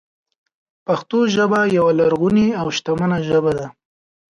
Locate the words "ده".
3.59-3.67